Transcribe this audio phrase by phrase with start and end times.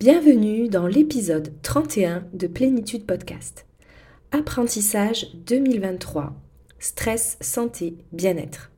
[0.00, 3.66] Bienvenue dans l'épisode 31 de Plénitude Podcast.
[4.30, 6.34] Apprentissage 2023.
[6.78, 8.70] Stress, santé, bien-être.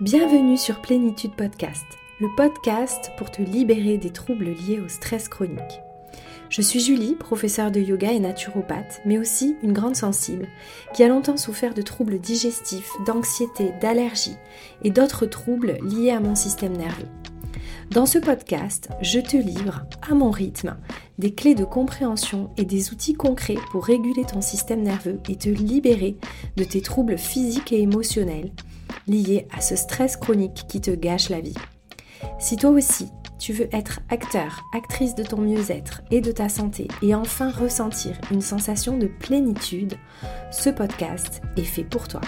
[0.00, 1.84] Bienvenue sur Plénitude Podcast,
[2.20, 5.80] le podcast pour te libérer des troubles liés au stress chronique.
[6.50, 10.48] Je suis Julie, professeure de yoga et naturopathe, mais aussi une grande sensible,
[10.92, 14.36] qui a longtemps souffert de troubles digestifs, d'anxiété, d'allergie
[14.82, 17.06] et d'autres troubles liés à mon système nerveux.
[17.92, 20.76] Dans ce podcast, je te livre, à mon rythme,
[21.18, 25.48] des clés de compréhension et des outils concrets pour réguler ton système nerveux et te
[25.48, 26.16] libérer
[26.56, 28.50] de tes troubles physiques et émotionnels
[29.06, 31.54] liés à ce stress chronique qui te gâche la vie.
[32.40, 33.06] Si toi aussi,
[33.40, 38.20] tu veux être acteur, actrice de ton mieux-être et de ta santé et enfin ressentir
[38.30, 39.94] une sensation de plénitude,
[40.52, 42.20] ce podcast est fait pour toi.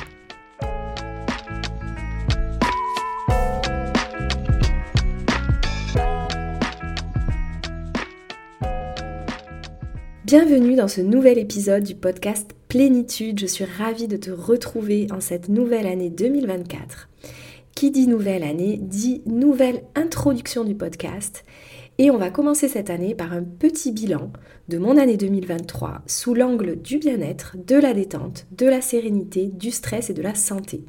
[10.25, 13.39] Bienvenue dans ce nouvel épisode du podcast Plénitude.
[13.39, 17.11] Je suis ravie de te retrouver en cette nouvelle année 2024
[17.83, 21.45] qui dit nouvelle année dit nouvelle introduction du podcast.
[21.99, 24.31] Et on va commencer cette année par un petit bilan
[24.69, 29.73] de mon année 2023 sous l'angle du bien-être, de la détente, de la sérénité, du
[29.73, 30.85] stress et de la santé.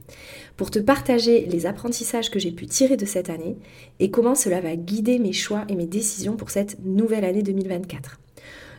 [0.56, 3.58] Pour te partager les apprentissages que j'ai pu tirer de cette année
[4.00, 8.20] et comment cela va guider mes choix et mes décisions pour cette nouvelle année 2024.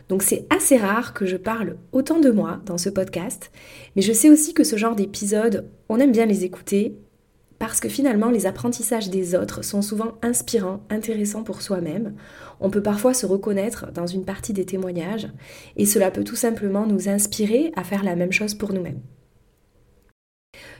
[0.07, 3.51] Donc c'est assez rare que je parle autant de moi dans ce podcast,
[3.97, 6.95] mais je sais aussi que ce genre d'épisodes, on aime bien les écouter
[7.59, 12.13] parce que finalement les apprentissages des autres sont souvent inspirants, intéressants pour soi-même.
[12.59, 15.27] On peut parfois se reconnaître dans une partie des témoignages
[15.77, 19.01] et cela peut tout simplement nous inspirer à faire la même chose pour nous-mêmes.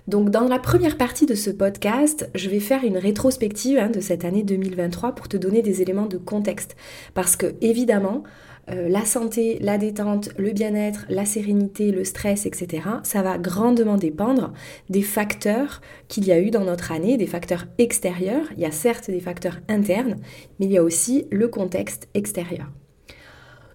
[0.07, 3.99] Donc dans la première partie de ce podcast, je vais faire une rétrospective hein, de
[3.99, 6.75] cette année 2023 pour te donner des éléments de contexte.
[7.15, 8.23] Parce que évidemment,
[8.69, 13.97] euh, la santé, la détente, le bien-être, la sérénité, le stress, etc., ça va grandement
[13.97, 14.53] dépendre
[14.89, 18.47] des facteurs qu'il y a eu dans notre année, des facteurs extérieurs.
[18.55, 20.15] Il y a certes des facteurs internes,
[20.59, 22.71] mais il y a aussi le contexte extérieur.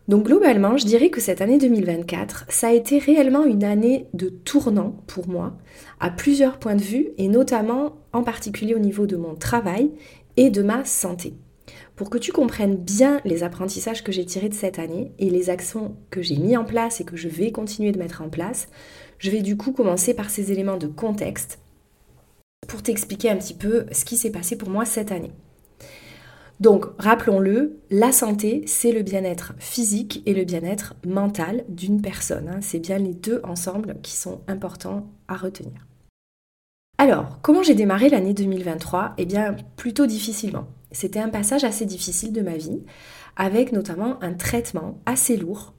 [0.08, 4.28] Donc globalement, je dirais que cette année 2024, ça a été réellement une année de
[4.28, 5.56] tournant pour moi,
[6.00, 9.92] à plusieurs points de vue, et notamment en particulier au niveau de mon travail
[10.36, 11.34] et de ma santé.
[11.96, 15.50] Pour que tu comprennes bien les apprentissages que j'ai tirés de cette année et les
[15.50, 18.68] actions que j'ai mis en place et que je vais continuer de mettre en place,
[19.18, 21.58] je vais du coup commencer par ces éléments de contexte
[22.68, 25.32] pour t'expliquer un petit peu ce qui s'est passé pour moi cette année.
[26.60, 32.48] Donc, rappelons-le, la santé, c'est le bien-être physique et le bien-être mental d'une personne.
[32.48, 32.58] Hein.
[32.60, 35.86] C'est bien les deux ensemble qui sont importants à retenir.
[36.98, 40.66] Alors, comment j'ai démarré l'année 2023 Eh bien, plutôt difficilement.
[40.92, 42.82] C'était un passage assez difficile de ma vie,
[43.36, 45.74] avec notamment un traitement assez lourd,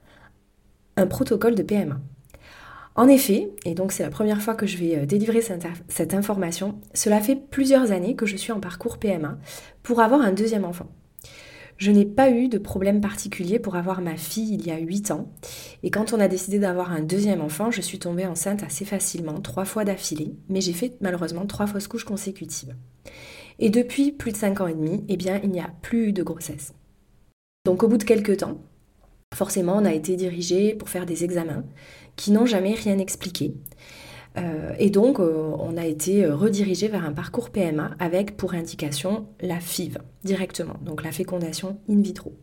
[0.98, 2.00] un protocole de PMA.
[2.96, 6.80] En effet, et donc c'est la première fois que je vais euh, délivrer cette, information,
[6.94, 9.38] cela fait plusieurs années que je suis en parcours PMA
[9.82, 10.88] pour avoir un deuxième enfant.
[11.78, 15.12] Je n'ai pas eu de problème particulier pour avoir ma fille il y a 8
[15.12, 15.32] ans.
[15.82, 19.40] Et quand on a décidé d'avoir un deuxième enfant, je suis tombée enceinte assez facilement,
[19.40, 22.76] trois fois d'affilée, mais j'ai fait malheureusement trois fausses couches consécutives.
[23.62, 26.24] Et depuis plus de 5 ans et demi, eh bien, il n'y a plus de
[26.24, 26.74] grossesse.
[27.64, 28.58] Donc au bout de quelques temps,
[29.36, 31.64] forcément, on a été dirigé pour faire des examens
[32.16, 33.54] qui n'ont jamais rien expliqué.
[34.38, 39.28] Euh, et donc, euh, on a été redirigé vers un parcours PMA avec pour indication
[39.42, 42.34] la FIV directement, donc la fécondation in vitro.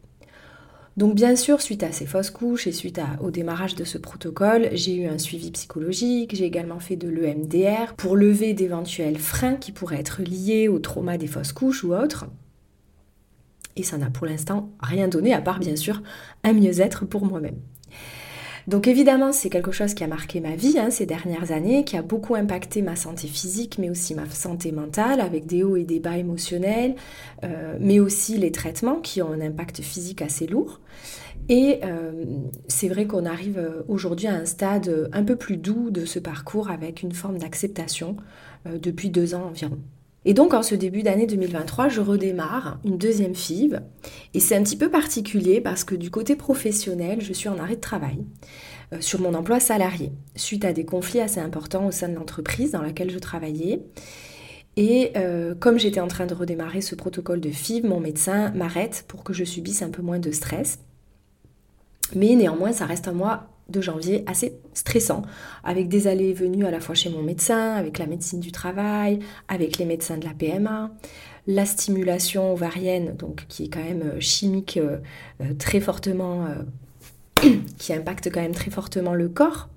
[0.99, 4.69] Donc bien sûr, suite à ces fausses couches et suite au démarrage de ce protocole,
[4.73, 9.71] j'ai eu un suivi psychologique, j'ai également fait de l'EMDR pour lever d'éventuels freins qui
[9.71, 12.27] pourraient être liés au trauma des fausses couches ou autres.
[13.77, 16.03] Et ça n'a pour l'instant rien donné, à part bien sûr
[16.43, 17.61] un mieux-être pour moi-même.
[18.69, 21.97] Donc évidemment, c'est quelque chose qui a marqué ma vie hein, ces dernières années, qui
[21.97, 25.85] a beaucoup impacté ma santé physique, mais aussi ma santé mentale, avec des hauts et
[25.85, 26.95] des bas émotionnels,
[27.45, 30.81] euh, mais aussi les traitements qui ont un impact physique assez lourd.
[31.49, 32.13] Et euh,
[32.67, 36.19] c'est vrai qu'on arrive euh, aujourd'hui à un stade un peu plus doux de ce
[36.19, 38.19] parcours avec une forme d'acceptation
[38.67, 39.79] depuis deux ans environ.
[40.29, 43.81] Et donc en ce début d'année 2023, je redémarre une deuxième FIV.
[44.35, 47.77] Et c'est un petit peu particulier parce que du côté professionnel, je suis en arrêt
[47.77, 48.19] de travail
[48.93, 52.73] euh, sur mon emploi salarié, suite à des conflits assez importants au sein de l'entreprise
[52.73, 53.81] dans laquelle je travaillais.
[54.77, 59.07] Et euh, comme j'étais en train de redémarrer ce protocole de FIV, mon médecin m'arrête
[59.09, 60.79] pour que je subisse un peu moins de stress.
[62.15, 65.23] Mais néanmoins, ça reste un mois de janvier assez stressant,
[65.63, 68.53] avec des allées et venues à la fois chez mon médecin, avec la médecine du
[68.53, 69.19] travail,
[69.49, 70.91] avec les médecins de la PMA,
[71.47, 74.99] la stimulation ovarienne, donc qui est quand même euh, chimique euh,
[75.41, 76.47] euh, très fortement,
[77.79, 79.69] qui impacte quand même très fortement le corps,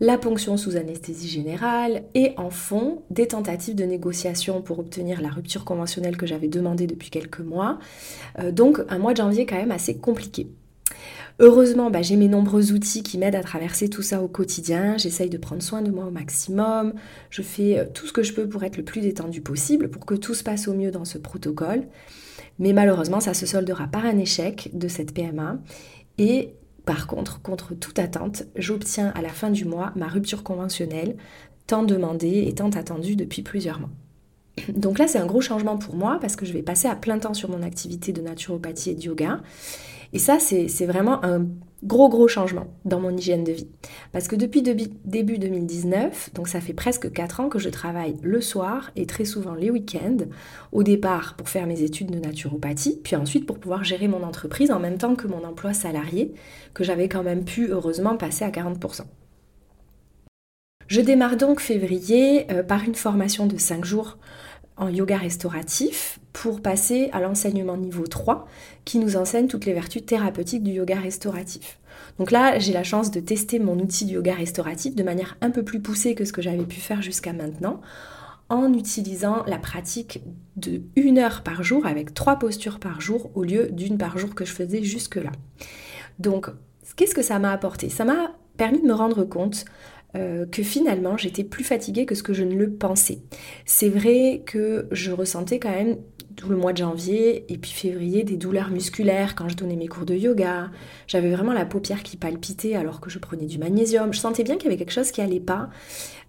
[0.00, 5.28] la ponction sous anesthésie générale et en fond des tentatives de négociation pour obtenir la
[5.28, 7.80] rupture conventionnelle que j'avais demandée depuis quelques mois.
[8.52, 10.46] donc un mois de janvier quand même assez compliqué.
[11.40, 14.98] Heureusement, bah, j'ai mes nombreux outils qui m'aident à traverser tout ça au quotidien.
[14.98, 16.94] J'essaye de prendre soin de moi au maximum.
[17.30, 20.04] Je fais euh, tout ce que je peux pour être le plus détendu possible, pour
[20.04, 21.84] que tout se passe au mieux dans ce protocole.
[22.58, 25.58] Mais malheureusement, ça se soldera par un échec de cette PMA.
[26.18, 26.54] Et
[26.84, 31.16] par contre, contre toute attente, j'obtiens à la fin du mois ma rupture conventionnelle,
[31.68, 33.90] tant demandée et tant attendue depuis plusieurs mois.
[34.70, 37.20] Donc là, c'est un gros changement pour moi parce que je vais passer à plein
[37.20, 39.40] temps sur mon activité de naturopathie et de yoga.
[40.12, 41.46] Et ça, c'est vraiment un
[41.84, 43.68] gros gros changement dans mon hygiène de vie.
[44.12, 48.40] Parce que depuis début 2019, donc ça fait presque 4 ans que je travaille le
[48.40, 50.26] soir et très souvent les week-ends,
[50.72, 54.70] au départ pour faire mes études de naturopathie, puis ensuite pour pouvoir gérer mon entreprise
[54.70, 56.34] en même temps que mon emploi salarié,
[56.74, 59.02] que j'avais quand même pu heureusement passer à 40%.
[60.88, 64.16] Je démarre donc février euh, par une formation de 5 jours
[64.78, 68.46] en yoga restauratif pour passer à l'enseignement niveau 3
[68.84, 71.78] qui nous enseigne toutes les vertus thérapeutiques du yoga restauratif.
[72.18, 75.50] Donc là, j'ai la chance de tester mon outil du yoga restauratif de manière un
[75.50, 77.80] peu plus poussée que ce que j'avais pu faire jusqu'à maintenant
[78.48, 80.22] en utilisant la pratique
[80.56, 84.34] de une heure par jour avec trois postures par jour au lieu d'une par jour
[84.34, 85.32] que je faisais jusque-là.
[86.18, 86.48] Donc,
[86.96, 87.90] qu'est-ce que ça m'a apporté?
[87.90, 89.64] Ça m'a permis de me rendre compte
[90.16, 93.18] euh, que finalement j'étais plus fatiguée que ce que je ne le pensais.
[93.66, 95.96] C'est vrai que je ressentais quand même
[96.38, 99.88] tout le mois de janvier et puis février des douleurs musculaires quand je donnais mes
[99.88, 100.70] cours de yoga.
[101.08, 104.12] J'avais vraiment la paupière qui palpitait alors que je prenais du magnésium.
[104.12, 105.68] Je sentais bien qu'il y avait quelque chose qui allait pas.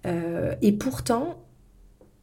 [0.06, 1.38] Euh, et pourtant,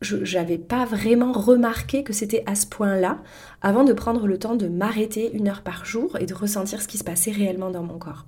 [0.03, 3.23] je n'avais pas vraiment remarqué que c'était à ce point-là
[3.63, 6.89] avant de prendre le temps de m'arrêter une heure par jour et de ressentir ce
[6.89, 8.27] qui se passait réellement dans mon corps.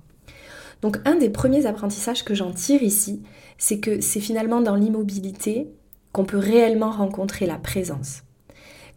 [0.81, 3.21] Donc un des premiers apprentissages que j'en tire ici,
[3.57, 5.69] c'est que c'est finalement dans l'immobilité
[6.11, 8.23] qu'on peut réellement rencontrer la présence.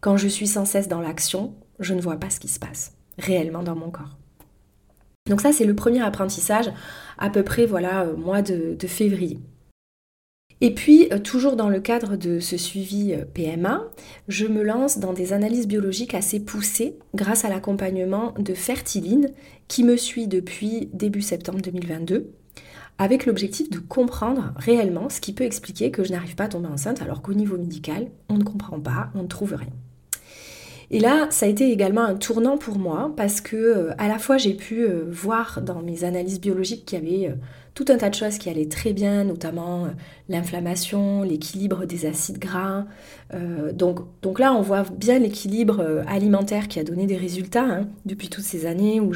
[0.01, 2.93] Quand je suis sans cesse dans l'action, je ne vois pas ce qui se passe
[3.17, 4.17] réellement dans mon corps.
[5.29, 6.71] Donc ça, c'est le premier apprentissage
[7.17, 9.39] à peu près, voilà, euh, mois de, de février.
[10.61, 13.83] Et puis, euh, toujours dans le cadre de ce suivi euh, PMA,
[14.27, 19.29] je me lance dans des analyses biologiques assez poussées grâce à l'accompagnement de Fertiline
[19.67, 22.31] qui me suit depuis début septembre 2022
[22.99, 26.67] avec l'objectif de comprendre réellement ce qui peut expliquer que je n'arrive pas à tomber
[26.67, 29.73] enceinte alors qu'au niveau médical, on ne comprend pas, on ne trouve rien.
[30.91, 34.19] Et là, ça a été également un tournant pour moi parce que euh, à la
[34.19, 37.35] fois j'ai pu voir dans mes analyses biologiques qu'il y avait
[37.73, 39.89] tout un tas de choses qui allaient très bien, notamment euh,
[40.29, 42.85] l'inflammation, l'équilibre des acides gras.
[43.33, 44.05] Euh, donc,
[44.37, 48.43] là, on voit bien l'équilibre euh, alimentaire qui a donné des résultats hein, depuis toutes
[48.43, 49.11] ces années où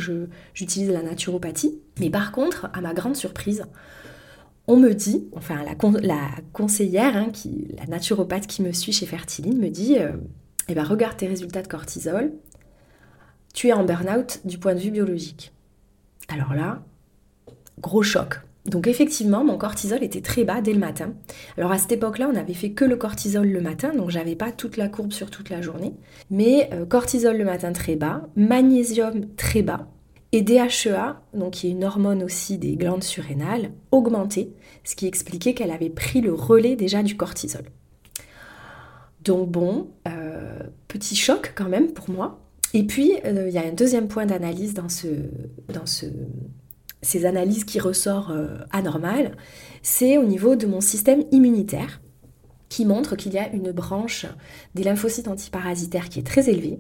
[0.54, 1.80] j'utilise la naturopathie.
[2.00, 3.66] Mais par contre, à ma grande surprise,
[4.68, 5.76] on me dit, enfin la,
[6.52, 7.32] conseillère, hein,
[7.78, 9.98] la naturopathe qui me suit chez Fertiline, me dit,
[10.68, 12.34] eh ben, regarde tes résultats de cortisol,
[13.54, 15.54] tu es en burn-out du point de vue biologique.
[16.28, 16.84] Alors là,
[17.80, 18.42] gros choc.
[18.68, 21.14] Donc effectivement, mon cortisol était très bas dès le matin.
[21.58, 24.52] Alors à cette époque-là, on n'avait fait que le cortisol le matin, donc j'avais pas
[24.52, 25.94] toute la courbe sur toute la journée.
[26.30, 29.88] Mais euh, cortisol le matin très bas, magnésium très bas,
[30.34, 35.54] et DHEA, donc qui est une hormone aussi des glandes surrénales, augmentée, ce qui expliquait
[35.54, 37.64] qu'elle avait pris le relais déjà du cortisol.
[39.24, 42.42] Donc bon, euh, petit choc quand même pour moi.
[42.74, 45.08] Et puis, euh, il y a un deuxième point d'analyse dans ce,
[45.74, 46.06] dans ce
[47.02, 49.36] ces analyses qui ressortent euh, anormales,
[49.82, 52.02] c'est au niveau de mon système immunitaire
[52.70, 54.26] qui montre qu'il y a une branche
[54.76, 56.80] des lymphocytes antiparasitaires qui est très élevée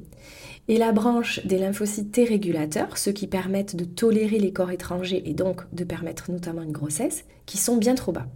[0.67, 5.23] et la branche des lymphocytes T régulateurs, ceux qui permettent de tolérer les corps étrangers
[5.25, 8.27] et donc de permettre notamment une grossesse, qui sont bien trop bas.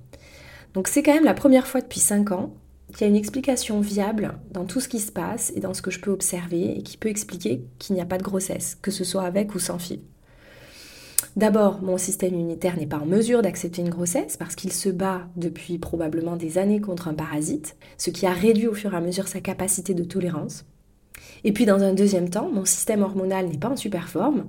[0.73, 2.53] Donc c'est quand même la première fois depuis 5 ans
[2.93, 5.81] qu'il y a une explication viable dans tout ce qui se passe et dans ce
[5.81, 8.91] que je peux observer et qui peut expliquer qu'il n'y a pas de grossesse, que
[8.91, 9.99] ce soit avec ou sans fil.
[11.35, 15.27] D'abord, mon système immunitaire n'est pas en mesure d'accepter une grossesse parce qu'il se bat
[15.35, 19.01] depuis probablement des années contre un parasite, ce qui a réduit au fur et à
[19.01, 20.65] mesure sa capacité de tolérance.
[21.43, 24.45] Et puis dans un deuxième temps, mon système hormonal n'est pas en super forme.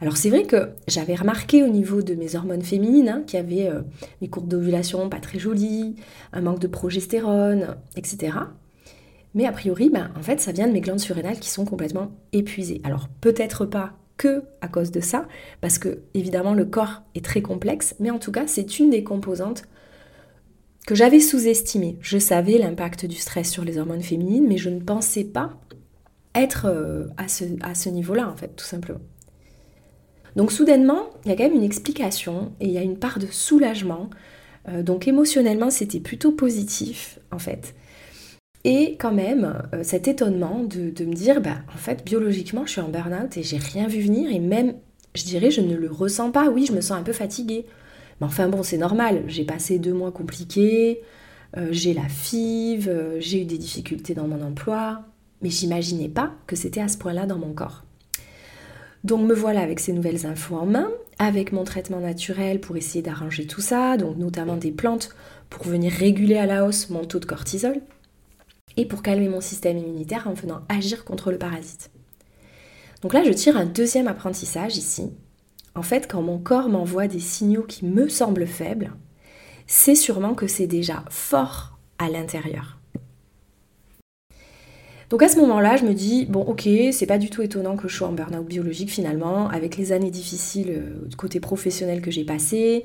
[0.00, 3.42] Alors c'est vrai que j'avais remarqué au niveau de mes hormones féminines hein, qu'il y
[3.42, 3.82] avait euh,
[4.20, 5.94] mes courbes d'ovulation pas très jolies,
[6.32, 8.32] un manque de progestérone, etc.
[9.34, 12.10] Mais a priori, ben, en fait, ça vient de mes glandes surrénales qui sont complètement
[12.32, 12.80] épuisées.
[12.84, 13.92] Alors peut-être pas
[14.60, 15.26] à cause de ça,
[15.60, 19.04] parce que évidemment le corps est très complexe, mais en tout cas c'est une des
[19.04, 19.64] composantes
[20.86, 21.96] que j'avais sous-estimée.
[22.00, 25.60] Je savais l'impact du stress sur les hormones féminines, mais je ne pensais pas
[26.34, 29.00] être euh, à ce, à ce niveau-là, en fait, tout simplement.
[30.34, 33.18] Donc soudainement, il y a quand même une explication et il y a une part
[33.18, 34.08] de soulagement.
[34.68, 37.74] Euh, donc émotionnellement, c'était plutôt positif, en fait.
[38.64, 42.80] Et quand même, euh, cet étonnement de, me dire, bah, en fait, biologiquement, je suis
[42.80, 44.74] en burn-out et j'ai rien vu venir, et même,
[45.14, 46.48] je dirais, je ne le ressens pas.
[46.48, 47.66] Oui, je me sens un peu fatiguée.
[48.20, 51.00] Mais enfin bon, c'est normal, j'ai passé deux mois compliqués,
[51.56, 55.02] euh, j'ai la FIV, euh, j'ai eu des difficultés dans mon emploi,
[55.40, 57.82] mais j'imaginais pas que c'était à ce point-là dans mon corps.
[59.02, 60.88] Donc me voilà avec ces nouvelles infos en main,
[61.18, 65.10] avec mon traitement naturel pour essayer d'arranger tout ça, donc notamment des plantes
[65.50, 67.80] pour venir réguler à la hausse mon taux de cortisol
[68.76, 71.90] et pour calmer mon système immunitaire en venant agir contre le parasite.
[73.02, 75.10] Donc là, je tire un deuxième apprentissage ici.
[75.74, 78.92] En fait, quand mon corps m'envoie des signaux qui me semblent faibles,
[79.66, 82.78] c'est sûrement que c'est déjà fort à l'intérieur.
[85.12, 87.86] Donc à ce moment-là, je me dis, bon ok, c'est pas du tout étonnant que
[87.86, 92.24] je sois en burn-out biologique finalement, avec les années difficiles euh, côté professionnel que j'ai
[92.24, 92.84] passé,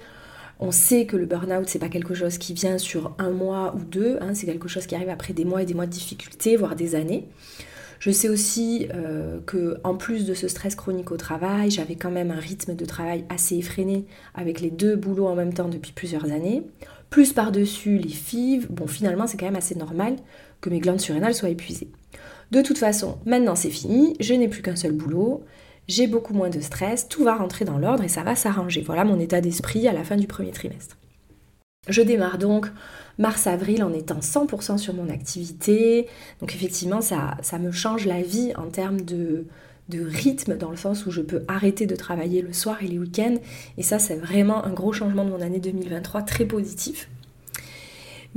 [0.60, 3.84] on sait que le burn-out, c'est pas quelque chose qui vient sur un mois ou
[3.84, 6.56] deux, hein, c'est quelque chose qui arrive après des mois et des mois de difficultés,
[6.56, 7.28] voire des années.
[8.00, 12.12] Je sais aussi euh, que en plus de ce stress chronique au travail, j'avais quand
[12.12, 15.94] même un rythme de travail assez effréné avec les deux boulots en même temps depuis
[15.94, 16.64] plusieurs années.
[17.10, 20.18] Plus par-dessus les fives, bon finalement c'est quand même assez normal
[20.62, 21.90] que mes glandes surrénales soient épuisées.
[22.52, 25.44] De toute façon, maintenant c'est fini, je n'ai plus qu'un seul boulot,
[25.88, 28.82] j'ai beaucoup moins de stress, tout va rentrer dans l'ordre et ça va s'arranger.
[28.82, 30.98] Voilà mon état d'esprit à la fin du premier trimestre.
[31.88, 32.68] Je démarre donc
[33.18, 36.08] mars-avril en étant 100% sur mon activité.
[36.42, 39.46] Donc effectivement, ça, me change la vie en termes de
[39.94, 43.38] rythme, dans le sens où je peux arrêter de travailler le soir et les week-ends.
[43.78, 47.10] Et ça, c'est vraiment un gros changement de mon année 2023, très positif.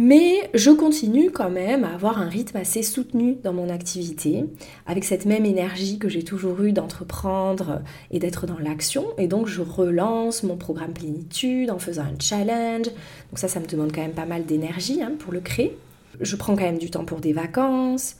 [0.03, 4.47] Mais je continue quand même à avoir un rythme assez soutenu dans mon activité,
[4.87, 9.05] avec cette même énergie que j'ai toujours eue d'entreprendre et d'être dans l'action.
[9.19, 12.87] Et donc je relance mon programme Plénitude en faisant un challenge.
[12.87, 15.77] Donc ça, ça me demande quand même pas mal d'énergie hein, pour le créer.
[16.19, 18.17] Je prends quand même du temps pour des vacances.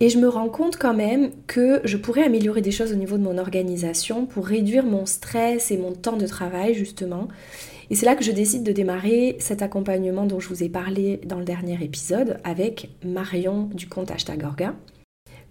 [0.00, 3.16] Et je me rends compte quand même que je pourrais améliorer des choses au niveau
[3.16, 7.28] de mon organisation pour réduire mon stress et mon temps de travail justement
[7.90, 11.20] et c'est là que je décide de démarrer cet accompagnement dont je vous ai parlé
[11.24, 14.74] dans le dernier épisode avec Marion du compte Hashtag Orga,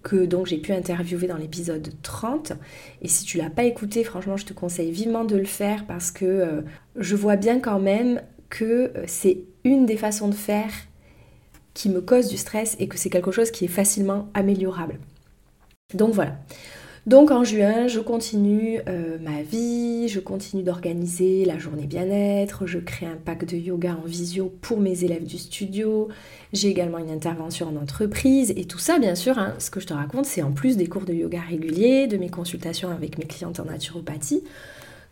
[0.04, 2.54] que donc j'ai pu interviewer dans l'épisode 30.
[3.02, 6.12] Et si tu l'as pas écouté, franchement, je te conseille vivement de le faire parce
[6.12, 6.62] que euh,
[6.96, 10.72] je vois bien quand même que euh, c'est une des façons de faire
[11.74, 15.00] qui me cause du stress et que c'est quelque chose qui est facilement améliorable.
[15.94, 16.38] Donc voilà.
[17.06, 22.80] Donc en juin, je continue euh, ma vie, je continue d'organiser la journée bien-être, je
[22.80, 26.08] crée un pack de yoga en visio pour mes élèves du studio,
[26.52, 29.86] j'ai également une intervention en entreprise et tout ça bien sûr, hein, ce que je
[29.86, 33.26] te raconte, c'est en plus des cours de yoga réguliers, de mes consultations avec mes
[33.26, 34.44] clientes en naturopathie.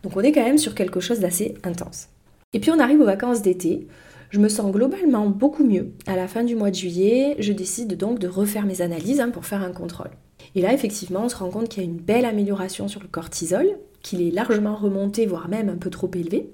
[0.02, 2.08] Donc on est quand même sur quelque chose d'assez intense.
[2.54, 3.86] Et puis on arrive aux vacances d'été.
[4.34, 5.92] Je me sens globalement beaucoup mieux.
[6.08, 9.30] À la fin du mois de juillet, je décide donc de refaire mes analyses hein,
[9.30, 10.10] pour faire un contrôle.
[10.56, 13.06] Et là, effectivement, on se rend compte qu'il y a une belle amélioration sur le
[13.06, 16.50] cortisol, qu'il est largement remonté, voire même un peu trop élevé,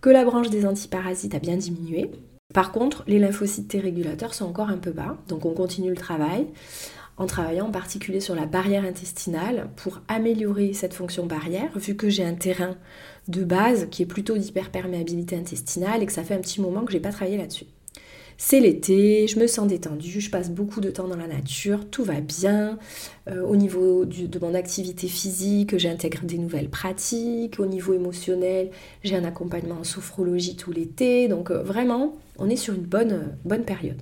[0.00, 2.10] que la branche des antiparasites a bien diminué.
[2.52, 5.96] Par contre, les lymphocytes T régulateurs sont encore un peu bas, donc on continue le
[5.96, 6.48] travail
[7.18, 12.08] en travaillant en particulier sur la barrière intestinale pour améliorer cette fonction barrière, vu que
[12.08, 12.76] j'ai un terrain
[13.26, 16.92] de base qui est plutôt d'hyperperméabilité intestinale et que ça fait un petit moment que
[16.92, 17.66] j'ai pas travaillé là-dessus.
[18.40, 22.04] C'est l'été, je me sens détendue, je passe beaucoup de temps dans la nature, tout
[22.04, 22.78] va bien.
[23.28, 27.58] Euh, au niveau de mon activité physique, j'intègre des nouvelles pratiques.
[27.58, 28.70] Au niveau émotionnel,
[29.02, 31.26] j'ai un accompagnement en sophrologie tout l'été.
[31.26, 34.00] Donc euh, vraiment, on est sur une bonne, bonne période.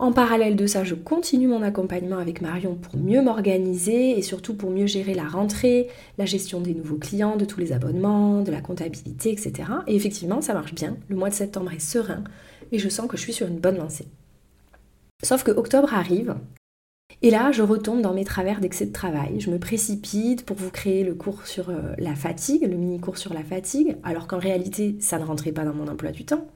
[0.00, 4.54] En parallèle de ça, je continue mon accompagnement avec Marion pour mieux m'organiser et surtout
[4.54, 5.88] pour mieux gérer la rentrée,
[6.18, 9.52] la gestion des nouveaux clients, de tous les abonnements, de la comptabilité, etc.
[9.88, 10.96] Et effectivement, ça marche bien.
[11.08, 12.22] Le mois de septembre est serein
[12.70, 14.06] et je sens que je suis sur une bonne lancée.
[15.24, 16.36] Sauf que octobre arrive,
[17.22, 19.40] et là je retombe dans mes travers d'excès de travail.
[19.40, 23.34] Je me précipite pour vous créer le cours sur euh, la fatigue, le mini-cours sur
[23.34, 26.46] la fatigue, alors qu'en réalité ça ne rentrait pas dans mon emploi du temps.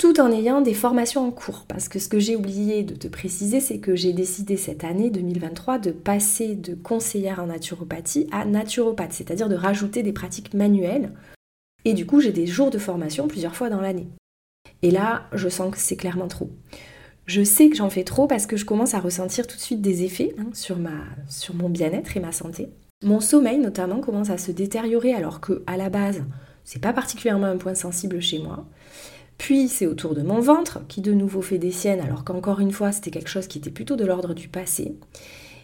[0.00, 3.06] Tout en ayant des formations en cours, parce que ce que j'ai oublié de te
[3.06, 8.46] préciser, c'est que j'ai décidé cette année 2023 de passer de conseillère en naturopathie à
[8.46, 11.12] naturopathe, c'est-à-dire de rajouter des pratiques manuelles.
[11.84, 14.08] Et du coup, j'ai des jours de formation plusieurs fois dans l'année.
[14.80, 16.48] Et là, je sens que c'est clairement trop.
[17.26, 19.82] Je sais que j'en fais trop parce que je commence à ressentir tout de suite
[19.82, 20.78] des effets hein, sur,
[21.28, 22.70] sur mon bien-être et ma santé.
[23.04, 26.22] Mon sommeil notamment commence à se détériorer alors que à la base,
[26.64, 28.64] c'est pas particulièrement un point sensible chez moi.
[29.40, 32.72] Puis c'est autour de mon ventre qui de nouveau fait des siennes alors qu'encore une
[32.72, 34.98] fois c'était quelque chose qui était plutôt de l'ordre du passé.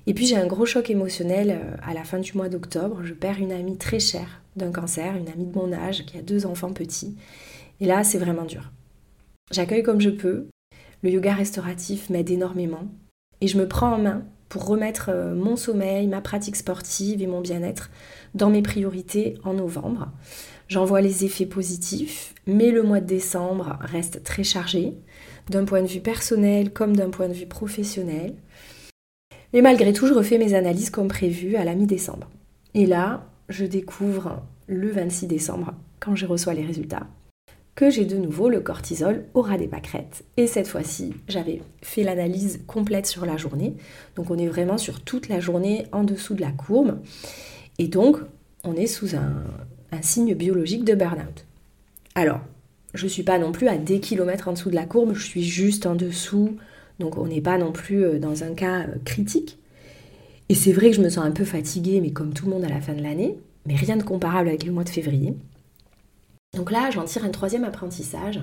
[0.06, 3.02] Et puis j'ai un gros choc émotionnel euh, à la fin du mois d'octobre.
[3.04, 6.22] Je perds une amie très chère d'un cancer, une amie de mon âge qui a
[6.22, 7.18] deux enfants petits.
[7.80, 8.72] Et là c'est vraiment dur.
[9.52, 10.46] J'accueille comme je peux.
[11.02, 12.88] Le yoga restauratif m'aide énormément.
[13.42, 17.26] Et je me prends en main pour remettre euh, mon sommeil, ma pratique sportive et
[17.26, 17.90] mon bien-être
[18.34, 20.08] dans mes priorités en novembre.
[20.68, 24.94] J'en vois les effets positifs, mais le mois de décembre reste très chargé,
[25.48, 28.34] d'un point de vue personnel comme d'un point de vue professionnel.
[29.52, 32.28] Et malgré tout, je refais mes analyses comme prévu à la mi-décembre.
[32.74, 37.06] Et là, je découvre le 26 décembre, quand je reçois les résultats,
[37.76, 40.24] que j'ai de nouveau le cortisol au ras des pâquerettes.
[40.36, 43.76] Et cette fois-ci, j'avais fait l'analyse complète sur la journée.
[44.16, 46.98] Donc on est vraiment sur toute la journée en dessous de la courbe.
[47.78, 48.16] Et donc,
[48.64, 49.44] on est sous un,
[50.02, 51.44] signe biologique de burn-out.
[52.14, 52.40] Alors,
[52.94, 55.24] je ne suis pas non plus à des kilomètres en dessous de la courbe, je
[55.24, 56.56] suis juste en dessous,
[56.98, 59.58] donc on n'est pas non plus euh, dans un cas euh, critique.
[60.48, 62.64] Et c'est vrai que je me sens un peu fatiguée, mais comme tout le monde
[62.64, 63.36] à la fin de l'année,
[63.66, 65.34] mais rien de comparable avec le mois de février.
[66.56, 68.40] Donc là, j'en tire un troisième apprentissage.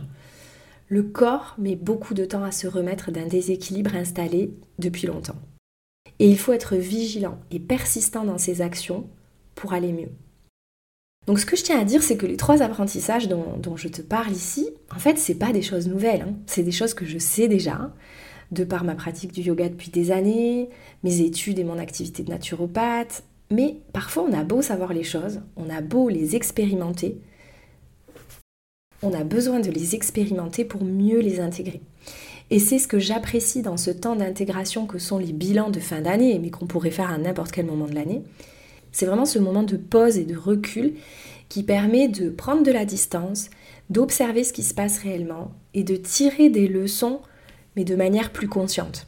[0.90, 5.40] Le corps met beaucoup de temps à se remettre d'un déséquilibre installé depuis longtemps.
[6.20, 9.08] Et il faut être vigilant et persistant dans ses actions
[9.56, 10.12] pour aller mieux.
[11.28, 14.02] Donc ce que je tiens à dire, c'est que les trois apprentissages dont, je te
[14.02, 16.34] parle ici, en fait, c'est pas des choses nouvelles, hein.
[16.48, 17.94] c'est des choses que je sais déjà,
[18.52, 20.70] de par ma pratique du yoga depuis des années,
[21.04, 23.24] mes études et mon activité de naturopathe.
[23.52, 27.18] Mais parfois, on a beau savoir les choses, on a beau les expérimenter,
[29.02, 31.82] on a besoin de les expérimenter pour mieux les intégrer.
[32.50, 36.02] Et c'est ce que j'apprécie dans ce temps d'intégration que sont les bilans de fin
[36.02, 38.24] d'année, mais qu'on pourrait faire à n'importe quel moment de l'année.
[38.94, 40.94] C'est vraiment ce moment de pause et de recul
[41.50, 43.50] qui permet de prendre de la distance,
[43.90, 47.22] d'observer ce qui se passe réellement et de tirer des leçons,
[47.76, 49.08] mais de manière plus consciente.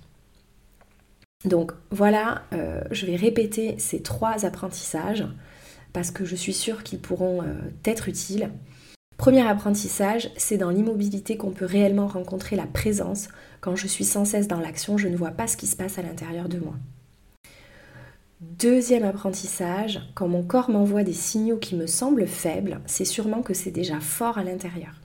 [1.45, 5.25] Donc voilà, euh, je vais répéter ces trois apprentissages
[5.93, 7.53] parce que je suis sûre qu'ils pourront euh,
[7.85, 8.49] être utiles.
[9.17, 13.29] Premier apprentissage, c'est dans l'immobilité qu'on peut réellement rencontrer la présence.
[13.61, 15.97] Quand je suis sans cesse dans l'action, je ne vois pas ce qui se passe
[15.97, 16.75] à l'intérieur de moi.
[18.41, 23.53] Deuxième apprentissage, quand mon corps m'envoie des signaux qui me semblent faibles, c'est sûrement que
[23.53, 24.99] c'est déjà fort à l'intérieur.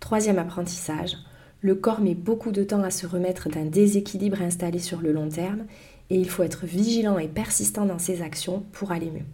[0.00, 1.18] Troisième apprentissage,
[1.60, 5.28] le corps met beaucoup de temps à se remettre d'un déséquilibre installé sur le long
[5.28, 5.66] terme
[6.08, 9.26] et il faut être vigilant et persistant dans ses actions pour aller mieux.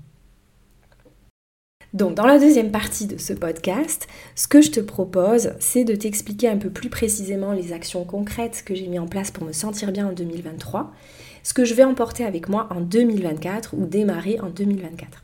[1.95, 5.95] Donc dans la deuxième partie de ce podcast, ce que je te propose, c'est de
[5.95, 9.53] t'expliquer un peu plus précisément les actions concrètes que j'ai mis en place pour me
[9.53, 10.93] sentir bien en 2023,
[11.47, 15.23] ce que je vais emporter avec moi en 2024 ou démarrer en 2024.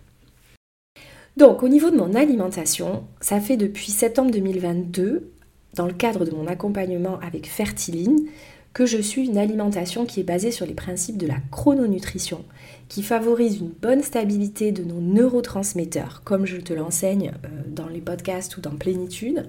[1.37, 5.33] Donc au niveau de mon alimentation, ça fait depuis septembre 2022
[5.75, 8.29] dans le cadre de mon accompagnement avec Fertiline,
[8.73, 12.45] que je suis une alimentation qui est basée sur les principes de la chrononutrition,
[12.89, 18.01] qui favorise une bonne stabilité de nos neurotransmetteurs, comme je te l'enseigne euh, dans les
[18.01, 19.49] podcasts ou dans Plénitude.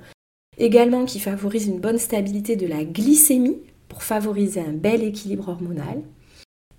[0.57, 3.59] Également qui favorise une bonne stabilité de la glycémie
[3.89, 6.01] pour favoriser un bel équilibre hormonal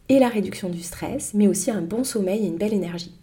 [0.08, 3.14] et la réduction du stress, mais aussi un bon sommeil et une belle énergie.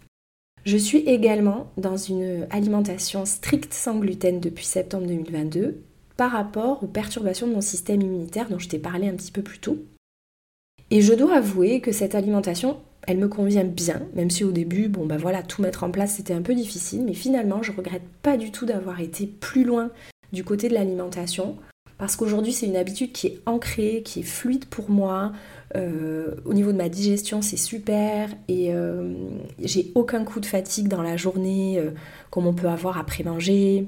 [0.64, 5.82] Je suis également dans une alimentation stricte sans gluten depuis septembre 2022
[6.16, 9.42] par rapport aux perturbations de mon système immunitaire dont je t'ai parlé un petit peu
[9.42, 9.78] plus tôt.
[10.90, 14.88] Et je dois avouer que cette alimentation, elle me convient bien, même si au début,
[14.88, 18.06] bon bah voilà, tout mettre en place c'était un peu difficile, mais finalement je regrette
[18.22, 19.90] pas du tout d'avoir été plus loin
[20.32, 21.56] du côté de l'alimentation,
[22.02, 25.30] parce qu'aujourd'hui c'est une habitude qui est ancrée, qui est fluide pour moi.
[25.76, 29.14] Euh, au niveau de ma digestion, c'est super et euh,
[29.62, 31.92] j'ai aucun coup de fatigue dans la journée euh,
[32.30, 33.86] comme on peut avoir après manger.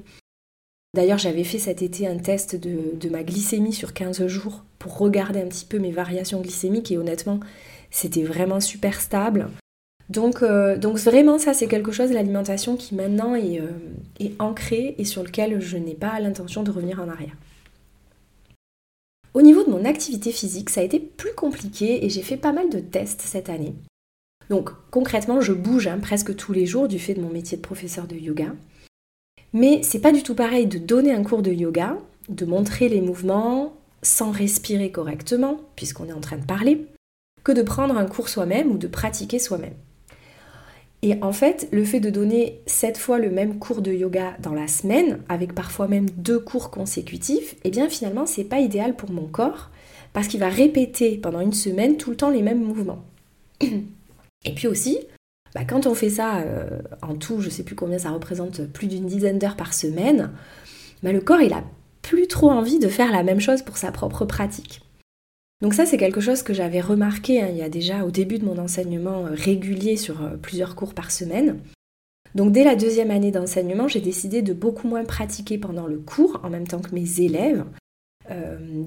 [0.93, 5.41] D'ailleurs, j'avais fait cet été un test de, ma glycémie sur 15 jours pour regarder
[5.41, 7.41] un petit peu mes variations glycémiques et honnêtement,
[7.91, 9.49] c'était vraiment super stable.
[10.07, 10.41] Donc,
[10.79, 13.59] donc vraiment, ça c'est quelque chose, l'alimentation qui maintenant est
[14.39, 17.35] ancrée et sur lequel je n'ai pas l'intention de revenir en arrière.
[19.35, 22.53] Au niveau de mon activité physique, ça a été plus compliqué et j'ai fait pas
[22.53, 23.75] mal de tests cette année.
[24.49, 27.61] Donc concrètement, je bouge hein, presque tous les jours du fait de mon métier de
[27.61, 28.55] professeur de yoga.
[29.51, 31.97] Mais c'est pas du tout pareil de donner un cours de yoga,
[32.29, 36.85] de montrer les mouvements sans respirer correctement, puisqu'on est en train de parler,
[37.43, 39.75] que de prendre un cours soi-même ou de pratiquer soi-même.
[41.05, 44.55] Et en fait, le fait de donner sept fois le même cours de yoga dans
[44.55, 49.11] la semaine, avec parfois même deux cours consécutifs, eh bien finalement, c'est pas idéal pour
[49.11, 49.69] mon corps,
[50.13, 53.05] parce qu'il va répéter pendant une semaine tout le temps les mêmes mouvements.
[53.61, 54.97] Et puis aussi,
[55.53, 58.87] bah, quand on fait ça euh, en tout, je sais plus combien ça représente, plus
[58.87, 60.31] d'une dizaine d'heures par semaine,
[61.03, 61.63] bah, le corps il a
[62.01, 64.81] plus trop envie de faire la même chose pour sa propre pratique.
[65.61, 68.39] Donc ça c'est quelque chose que j'avais remarqué hein, il y a déjà au début
[68.39, 71.59] de mon enseignement euh, régulier sur euh, plusieurs cours par semaine.
[72.35, 76.41] Donc dès la deuxième année d'enseignement, j'ai décidé de beaucoup moins pratiquer pendant le cours
[76.43, 77.63] en même temps que mes élèves.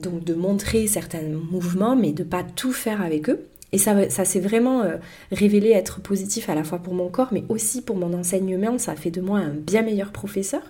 [0.02, 3.48] donc de montrer certains mouvements mais de pas tout faire avec eux.
[3.72, 4.96] Et ça, ça s'est vraiment euh,
[5.30, 8.78] révélé être positif à la fois pour mon corps, mais aussi pour mon enseignement.
[8.78, 10.62] Ça a fait de moi un bien meilleur professeur.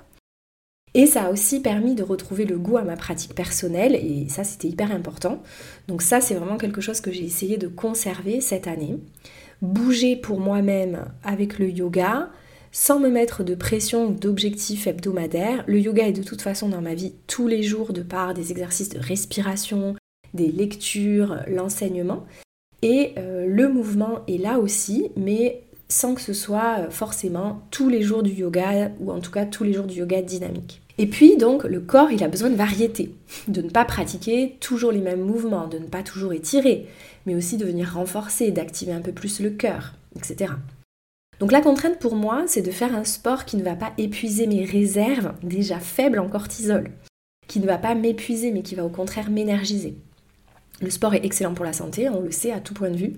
[0.95, 4.45] Et ça a aussi permis de retrouver le goût à ma pratique personnelle, et ça
[4.45, 5.43] c'était hyper important.
[5.87, 8.99] Donc ça c'est vraiment quelque chose que j'ai essayé de conserver cette année.
[9.61, 12.31] Bouger pour moi-même avec le yoga,
[12.73, 15.65] sans me mettre de pression ou d'objectifs hebdomadaires.
[15.67, 18.51] Le yoga est de toute façon dans ma vie tous les jours de par des
[18.51, 19.97] exercices de respiration,
[20.35, 22.25] des lectures, l'enseignement.
[22.83, 27.89] Et euh, le mouvement est là aussi, mais sans que ce soit euh, forcément tous
[27.89, 30.83] les jours du yoga, ou en tout cas tous les jours du yoga dynamique.
[30.99, 33.15] Et puis donc le corps, il a besoin de variété,
[33.47, 36.89] de ne pas pratiquer toujours les mêmes mouvements, de ne pas toujours étirer,
[37.25, 40.53] mais aussi de venir renforcer, d'activer un peu plus le cœur, etc.
[41.39, 44.49] Donc la contrainte pour moi, c'est de faire un sport qui ne va pas épuiser
[44.49, 46.91] mes réserves déjà faibles en cortisol,
[47.47, 49.95] qui ne va pas m'épuiser, mais qui va au contraire m'énergiser.
[50.81, 53.15] Le sport est excellent pour la santé, on le sait à tout point de vue,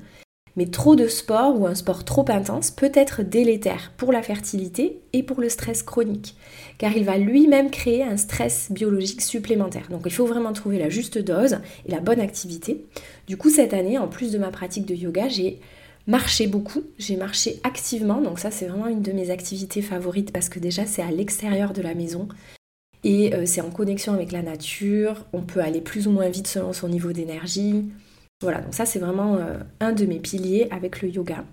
[0.56, 5.00] mais trop de sport ou un sport trop intense peut être délétère pour la fertilité
[5.12, 6.36] et pour le stress chronique,
[6.78, 9.88] car il va lui-même créer un stress biologique supplémentaire.
[9.90, 12.84] Donc il faut vraiment trouver la juste dose et la bonne activité.
[13.26, 15.60] Du coup, cette année, en plus de ma pratique de yoga, j'ai
[16.06, 20.48] marché beaucoup, j'ai marché activement, donc ça c'est vraiment une de mes activités favorites parce
[20.48, 22.26] que déjà c'est à l'extérieur de la maison,
[23.04, 26.46] et euh, c'est en connexion avec la nature, on peut aller plus ou moins vite
[26.46, 27.84] selon son niveau d'énergie.
[28.40, 31.44] Voilà, donc ça c'est vraiment euh, un de mes piliers avec le yoga.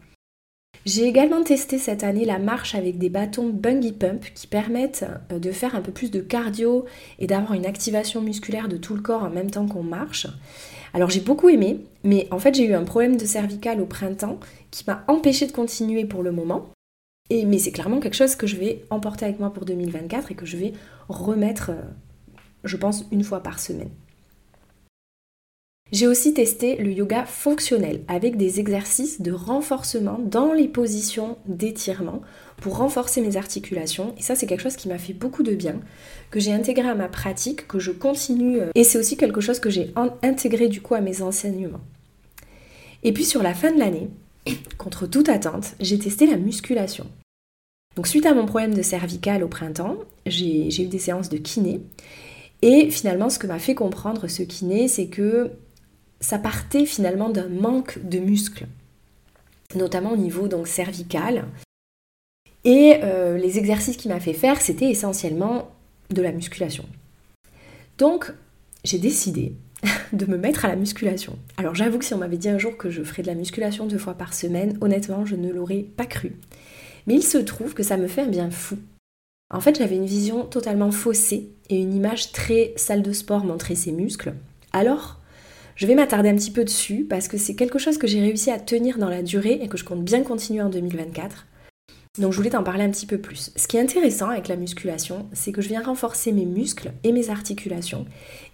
[0.85, 5.39] J'ai également testé cette année la marche avec des bâtons bungee pump qui permettent euh,
[5.39, 6.85] de faire un peu plus de cardio
[7.19, 10.27] et d'avoir une activation musculaire de tout le corps en même temps qu'on marche.
[10.93, 14.39] Alors j'ai beaucoup aimé, mais en fait j'ai eu un problème de cervical au printemps
[14.71, 16.69] qui m'a empêché de continuer pour le moment
[17.29, 20.45] mais c'est clairement quelque chose que je vais emporter avec moi pour 2024 et que
[20.45, 20.73] je vais
[21.09, 21.81] remettre, euh,
[22.63, 23.89] je pense, une fois par semaine.
[25.93, 32.21] J'ai aussi testé le yoga fonctionnel avec des exercices de renforcement dans les positions d'étirement
[32.57, 34.13] pour renforcer mes articulations.
[34.17, 35.79] Et ça, c'est quelque chose qui m'a fait beaucoup de bien,
[36.29, 38.59] que j'ai intégré à ma pratique, que je continue.
[38.59, 41.81] Euh, et c'est aussi quelque chose que j'ai intégré du coup à mes enseignements.
[43.03, 44.09] Et puis sur la fin de l'année,
[44.77, 47.05] contre toute attente, j'ai testé la musculation.
[47.95, 51.81] Donc suite à mon problème de cervical au printemps, j'ai eu des séances de kiné.
[52.61, 55.51] Et finalement, ce que m'a fait comprendre ce kiné, c'est que
[56.19, 58.67] ça partait finalement d'un manque de muscles,
[59.75, 61.45] notamment au niveau donc cervical.
[62.63, 65.71] Et euh, les exercices qu'il m'a fait faire, c'était essentiellement
[66.09, 66.85] de la musculation.
[67.97, 68.31] Donc,
[68.83, 69.53] j'ai décidé
[70.13, 71.37] de me mettre à la musculation.
[71.57, 73.85] Alors j'avoue que si on m'avait dit un jour que je ferais de la musculation
[73.85, 76.37] deux fois par semaine, honnêtement, je ne l'aurais pas cru.
[77.05, 78.77] Mais il se trouve que ça me fait un bien fou.
[79.49, 83.75] En fait, j'avais une vision totalement faussée et une image très salle de sport montrer
[83.75, 84.33] ses muscles.
[84.73, 85.16] Alors,
[85.77, 88.49] je vais m'attarder un petit peu dessus parce que c'est quelque chose que j'ai réussi
[88.49, 91.45] à tenir dans la durée et que je compte bien continuer en 2024.
[92.17, 93.51] Donc je voulais t'en parler un petit peu plus.
[93.55, 97.11] Ce qui est intéressant avec la musculation, c'est que je viens renforcer mes muscles et
[97.11, 98.05] mes articulations.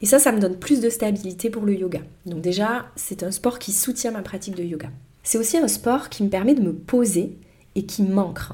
[0.02, 2.02] Et ça, ça me donne plus de stabilité pour le yoga.
[2.26, 4.90] Donc déjà, c'est un sport qui soutient ma pratique de yoga.
[5.24, 7.38] C'est aussi un sport qui me permet de me poser
[7.76, 8.54] et qui m'ancre.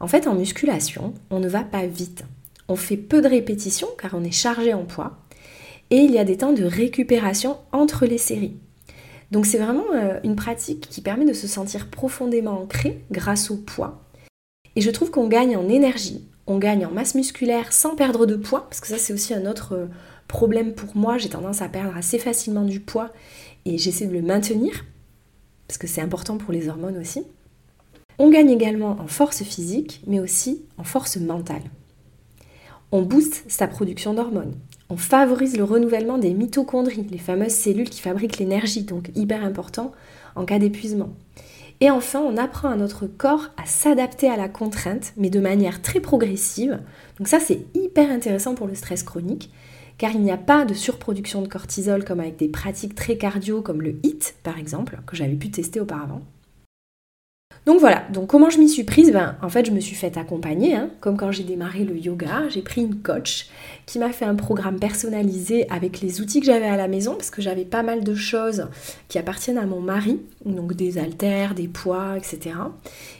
[0.00, 2.24] En fait, en musculation, on ne va pas vite.
[2.66, 5.20] On fait peu de répétitions car on est chargé en poids.
[5.90, 8.56] Et il y a des temps de récupération entre les séries.
[9.30, 13.56] Donc c'est vraiment euh, une pratique qui permet de se sentir profondément ancré grâce au
[13.56, 14.08] poids
[14.78, 18.36] et je trouve qu'on gagne en énergie, on gagne en masse musculaire sans perdre de
[18.36, 19.86] poids, parce que ça c'est aussi un autre euh,
[20.28, 23.10] problème pour moi, j'ai tendance à perdre assez facilement du poids
[23.64, 24.84] et j'essaie de le maintenir,
[25.66, 27.24] parce que c'est important pour les hormones aussi.
[28.20, 31.62] On gagne également en force physique, mais aussi en force mentale.
[32.92, 34.54] On booste sa production d'hormones.
[34.90, 39.92] On favorise le renouvellement des mitochondries, les fameuses cellules qui fabriquent l'énergie, donc hyper important
[40.34, 41.10] en cas d'épuisement.
[41.80, 45.82] Et enfin, on apprend à notre corps à s'adapter à la contrainte, mais de manière
[45.82, 46.80] très progressive.
[47.18, 49.50] Donc ça, c'est hyper intéressant pour le stress chronique,
[49.98, 53.62] car il n'y a pas de surproduction de cortisol comme avec des pratiques très cardio,
[53.62, 56.22] comme le HIT par exemple, que j'avais pu tester auparavant.
[57.68, 59.12] Donc voilà, donc comment je m'y suis prise?
[59.12, 60.88] Ben, En fait, je me suis fait accompagner, hein.
[61.00, 63.50] comme quand j'ai démarré le yoga, j'ai pris une coach
[63.84, 67.28] qui m'a fait un programme personnalisé avec les outils que j'avais à la maison, parce
[67.28, 68.68] que j'avais pas mal de choses
[69.08, 72.56] qui appartiennent à mon mari, donc des haltères, des poids, etc.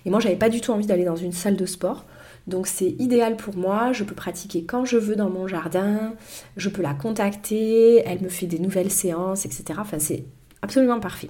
[0.06, 2.06] Et moi, j'avais pas du tout envie d'aller dans une salle de sport.
[2.46, 6.14] Donc c'est idéal pour moi, je peux pratiquer quand je veux dans mon jardin,
[6.56, 9.78] je peux la contacter, elle me fait des nouvelles séances, etc.
[9.78, 10.24] Enfin c'est
[10.62, 11.28] absolument parfait.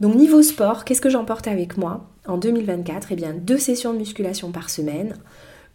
[0.00, 3.98] Donc niveau sport, qu'est-ce que j'emporte avec moi en 2024 Eh bien deux sessions de
[3.98, 5.16] musculation par semaine,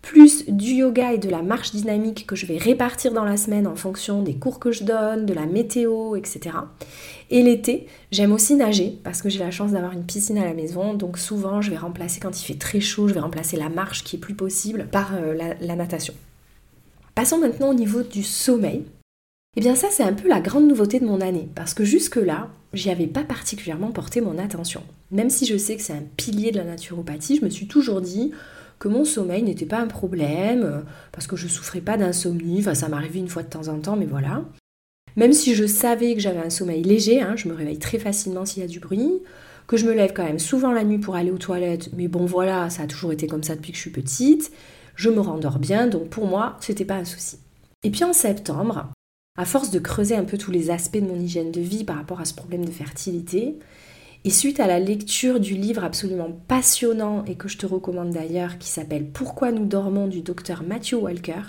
[0.01, 3.65] plus du yoga et de la marche dynamique que je vais répartir dans la semaine
[3.65, 6.55] en fonction des cours que je donne, de la météo, etc.
[7.29, 10.53] Et l'été, j'aime aussi nager parce que j'ai la chance d'avoir une piscine à la
[10.53, 13.69] maison, donc souvent je vais remplacer quand il fait très chaud, je vais remplacer la
[13.69, 16.13] marche qui est plus possible par euh, la, la natation.
[17.15, 18.83] Passons maintenant au niveau du sommeil.
[19.55, 22.49] Eh bien ça c'est un peu la grande nouveauté de mon année, parce que jusque-là,
[22.73, 24.83] j'y avais pas particulièrement porté mon attention.
[25.11, 28.01] Même si je sais que c'est un pilier de la naturopathie, je me suis toujours
[28.01, 28.31] dit
[28.77, 32.75] que mon sommeil n'était pas un problème, euh, parce que je souffrais pas d'insomnie, enfin
[32.75, 34.43] ça m'arrivait une fois de temps en temps, mais voilà.
[35.15, 38.45] Même si je savais que j'avais un sommeil léger, hein, je me réveille très facilement
[38.45, 39.21] s'il y a du bruit,
[39.67, 42.25] que je me lève quand même souvent la nuit pour aller aux toilettes, mais bon
[42.25, 44.51] voilà, ça a toujours été comme ça depuis que je suis petite,
[44.95, 47.37] je me rendors bien, donc pour moi, c'était pas un souci.
[47.83, 48.91] Et puis en septembre,
[49.39, 51.95] à force de creuser un peu tous les aspects de mon hygiène de vie par
[51.95, 53.55] rapport à ce problème de fertilité,
[54.25, 58.57] et suite à la lecture du livre absolument passionnant et que je te recommande d'ailleurs
[58.57, 60.07] qui s'appelle Pourquoi nous dormons?
[60.07, 61.41] du docteur Matthew Walker,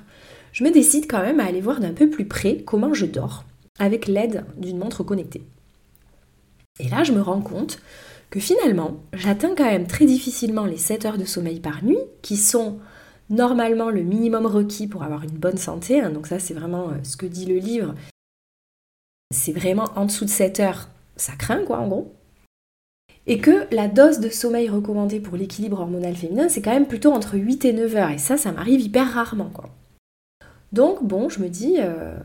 [0.53, 3.45] je me décide quand même à aller voir d'un peu plus près comment je dors
[3.81, 5.43] avec l'aide d'une montre connectée.
[6.79, 7.81] Et là, je me rends compte
[8.31, 12.37] que finalement, j'atteins quand même très difficilement les 7 heures de sommeil par nuit, qui
[12.37, 12.79] sont
[13.31, 16.01] normalement le minimum requis pour avoir une bonne santé.
[16.01, 16.11] Hein.
[16.11, 17.95] donc ça, c'est vraiment euh, ce que dit le livre.
[19.33, 22.13] C'est vraiment en dessous de 7 heures, ça craint quoi en gros.
[23.27, 27.13] Et que la dose de sommeil recommandée pour l'équilibre hormonal féminin, c'est quand même plutôt
[27.13, 28.11] entre 8 et 9 heures.
[28.11, 29.71] Et ça, ça m'arrive hyper rarement quoi.
[30.73, 32.17] Donc bon, je me dis, euh,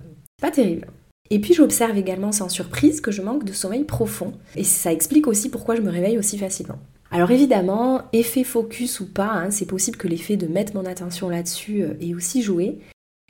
[0.42, 0.88] pas terrible.
[1.32, 4.34] Et puis j'observe également sans surprise que je manque de sommeil profond.
[4.56, 6.80] Et ça explique aussi pourquoi je me réveille aussi facilement.
[7.12, 11.30] Alors évidemment, effet focus ou pas, hein, c'est possible que l'effet de mettre mon attention
[11.30, 12.80] là-dessus euh, ait aussi joué.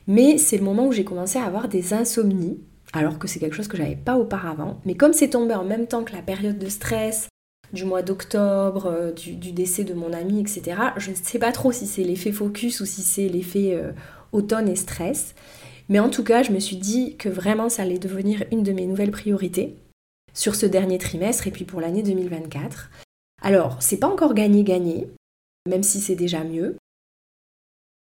[0.08, 2.60] Mais c'est le moment où j'ai commencé à avoir des insomnies,
[2.94, 4.80] alors que c'est quelque chose que j'avais pas auparavant.
[4.86, 7.28] Mais comme c'est tombé en même temps que la période de stress,
[7.74, 11.72] du mois d'octobre, euh, du, décès de mon ami, etc., je ne sais pas trop
[11.72, 13.92] si c'est l'effet focus ou si c'est l'effet euh,
[14.32, 15.36] automne et stress.
[15.90, 18.72] Mais en tout cas, je me suis dit que vraiment ça allait devenir une de
[18.72, 19.76] mes nouvelles priorités
[20.34, 22.90] sur ce dernier trimestre et puis pour l'année 2024.
[23.46, 25.08] Alors, c'est pas encore gagné-gagné,
[25.70, 26.78] même si c'est déjà mieux.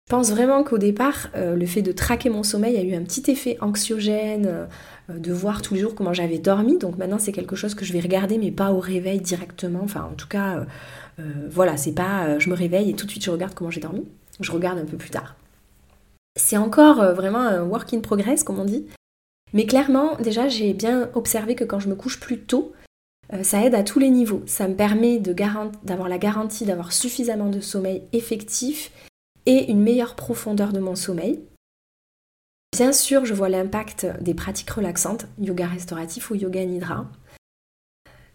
[0.08, 3.04] Je pense vraiment qu'au départ, euh, le fait de traquer mon sommeil a eu un
[3.04, 4.66] petit effet anxiogène,
[5.08, 6.76] euh, de voir tous les jours comment j'avais dormi.
[6.78, 9.82] Donc maintenant, c'est quelque chose que je vais regarder, mais pas au réveil directement.
[9.84, 10.66] Enfin, en tout cas,
[11.20, 13.80] euh, voilà, c'est pas je me réveille et tout de suite je regarde comment j'ai
[13.80, 14.08] dormi.
[14.40, 15.36] Je regarde un peu plus tard.
[16.34, 18.86] C'est encore vraiment un work in progress, comme on dit.
[19.52, 22.72] Mais clairement, déjà, j'ai bien observé que quand je me couche plus tôt,
[23.42, 24.42] ça aide à tous les niveaux.
[24.46, 28.90] Ça me permet d'avoir la garantie d'avoir suffisamment de sommeil effectif
[29.46, 31.40] et une meilleure profondeur de mon sommeil.
[32.72, 37.06] Bien sûr, je vois l'impact des pratiques relaxantes, yoga restauratif ou yoga nidra.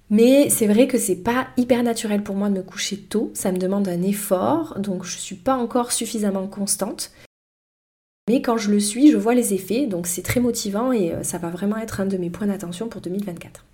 [0.09, 3.51] Mais c'est vrai que c'est pas hyper naturel pour moi de me coucher tôt, ça
[3.51, 7.11] me demande un effort, donc je suis pas encore suffisamment constante.
[8.29, 11.23] Mais quand je le suis, je vois les effets, donc c'est très motivant et euh,
[11.23, 13.65] ça va vraiment être un de mes points d'attention pour 2024.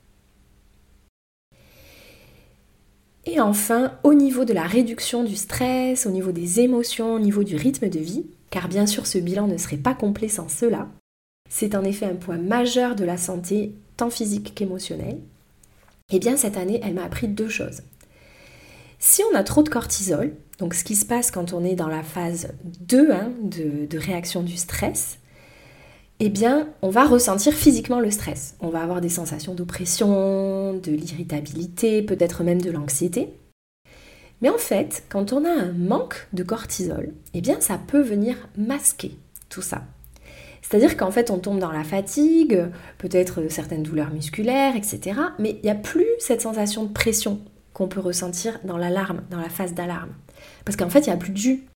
[3.25, 7.43] Et enfin, au niveau de la réduction du stress, au niveau des émotions, au niveau
[7.43, 10.88] du rythme de vie, car bien sûr ce bilan ne serait pas complet sans cela,
[11.49, 15.19] c'est en effet un point majeur de la santé, tant physique qu'émotionnelle.
[16.12, 17.82] Et eh bien cette année, elle m'a appris deux choses.
[18.99, 21.88] Si on a trop de cortisol, donc ce qui se passe quand on est dans
[21.88, 22.49] la phase
[22.82, 25.19] 2 hein, de, réaction du stress,
[26.19, 28.55] eh bien, on va ressentir physiquement le stress.
[28.60, 33.29] On va avoir des sensations d'oppression, de l'irritabilité, peut-être même de l'anxiété.
[34.41, 38.36] Mais en fait, quand on a un manque de cortisol, eh bien, ça peut venir
[38.58, 39.15] masquer
[39.49, 39.84] tout ça.
[40.62, 42.65] C'est-à-dire qu'en fait, on tombe dans la fatigue,
[42.97, 45.19] peut-être certaines douleurs musculaires, etc.
[45.39, 47.39] Mais il n'y a plus cette sensation de pression
[47.73, 50.13] qu'on peut ressentir dans l'alarme, dans la phase d'alarme.
[50.65, 51.68] Parce qu'en fait, il n'y a plus de jus.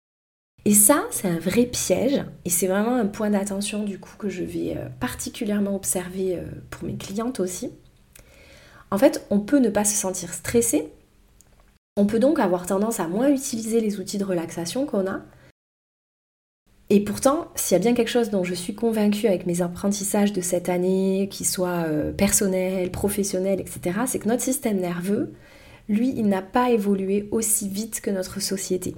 [0.66, 2.24] Et ça, c'est un vrai piège.
[2.46, 6.46] Et c'est vraiment un point d'attention du coup que je vais euh, particulièrement observer euh,
[6.70, 7.72] pour mes clientes aussi.
[8.92, 10.92] En fait, on peut ne pas se sentir stressé.
[11.98, 15.22] On peut donc avoir tendance à moins utiliser les outils de relaxation qu'on a.
[16.90, 20.34] Et pourtant, s'il y a bien quelque chose dont je suis convaincue avec mes apprentissages
[20.34, 25.34] de cette année, qu'ils soient euh, personnels, professionnels, etc., c'est que notre système nerveux
[25.90, 28.96] lui, il n'a pas évolué aussi vite que notre société.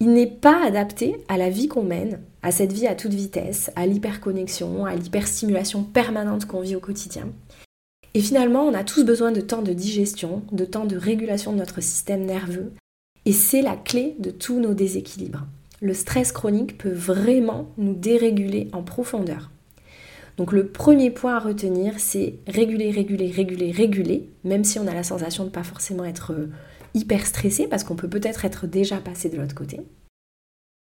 [0.00, 3.70] Il n'est pas adapté à la vie qu'on mène, à cette vie à toute vitesse,
[3.76, 7.28] à l'hyperconnexion, à l'hyperstimulation permanente qu'on vit au quotidien.
[8.14, 11.58] Et finalement, on a tous besoin de temps de digestion, de temps de régulation de
[11.58, 12.72] notre système nerveux.
[13.24, 15.46] Et c'est la clé de tous nos déséquilibres.
[15.80, 19.50] Le stress chronique peut vraiment nous déréguler en profondeur.
[20.36, 24.94] Donc le premier point à retenir, c'est réguler, réguler, réguler, réguler, même si on a
[24.94, 26.48] la sensation de ne pas forcément être euh,
[26.94, 29.80] hyper stressé, parce qu'on peut peut-être être déjà passé de l'autre côté.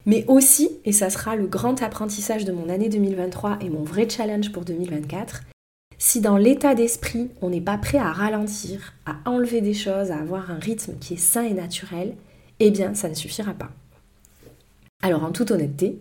[0.05, 4.09] Mais aussi, et ça sera le grand apprentissage de mon année 2023 et mon vrai
[4.09, 5.43] challenge pour 2024,
[5.99, 10.17] si dans l'état d'esprit, on n'est pas prêt à ralentir, à enlever des choses, à
[10.17, 12.15] avoir un rythme qui est sain et naturel,
[12.59, 13.69] eh bien, ça ne suffira pas.
[15.03, 15.99] Alors, en toute honnêteté,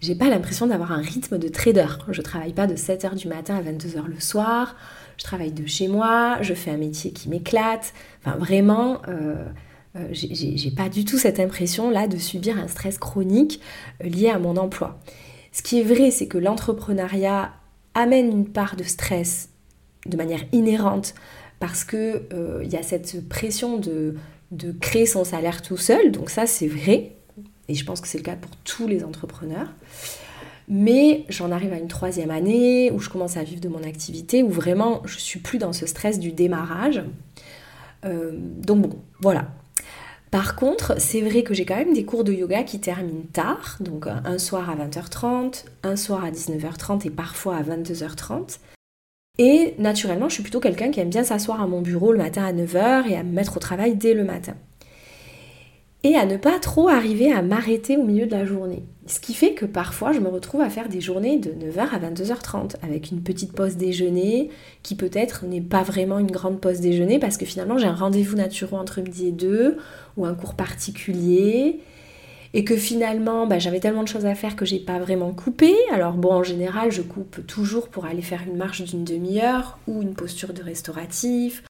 [0.00, 1.86] j'ai pas l'impression d'avoir un rythme de trader.
[2.08, 4.74] Je travaille pas de 7h du matin à 22h le soir,
[5.22, 7.94] je travaille de chez moi, je fais un métier qui m'éclate.
[8.18, 9.36] Enfin, vraiment, euh,
[9.94, 13.60] euh, j'ai pas du tout cette impression là de subir un stress chronique
[14.02, 14.98] euh, lié à mon emploi.
[15.52, 17.52] Ce qui est vrai, c'est que l'entrepreneuriat
[17.94, 19.50] amène une part de stress
[20.06, 21.14] de manière inhérente
[21.60, 22.26] parce que
[22.64, 24.16] il y a cette pression de,
[24.50, 27.12] de créer son salaire tout seul, donc ça c'est vrai,
[27.68, 29.68] et je pense que c'est le cas pour tous les entrepreneurs.
[30.68, 34.42] Mais j'en arrive à une troisième année où je commence à vivre de mon activité,
[34.42, 37.02] où vraiment je suis plus dans ce stress du démarrage.
[38.04, 39.48] Euh, donc bon, voilà.
[40.30, 43.76] Par contre, c'est vrai que j'ai quand même des cours de yoga qui terminent tard,
[43.80, 48.58] donc un soir à 20h30, un soir à 19h30 et parfois à 22h30.
[49.38, 52.44] Et naturellement, je suis plutôt quelqu'un qui aime bien s'asseoir à mon bureau le matin
[52.44, 54.54] à 9h et à me mettre au travail dès le matin
[56.04, 58.82] et à ne pas trop arriver à m'arrêter au milieu de la journée.
[59.06, 61.98] Ce qui fait que parfois je me retrouve à faire des journées de 9h à
[61.98, 64.48] 22h30 avec une petite pause déjeuner
[64.84, 68.36] qui peut-être n'est pas vraiment une grande pause déjeuner parce que finalement j'ai un rendez-vous
[68.36, 69.76] naturel entre midi et 2
[70.16, 71.80] ou un cours particulier
[72.54, 75.74] et que finalement bah, j'avais tellement de choses à faire que j'ai pas vraiment coupé.
[75.92, 80.02] Alors bon en général je coupe toujours pour aller faire une marche d'une demi-heure ou
[80.02, 81.64] une posture de restauratif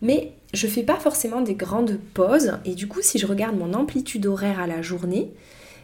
[0.00, 3.72] mais je fais pas forcément des grandes pauses et du coup si je regarde mon
[3.72, 5.32] amplitude horaire à la journée,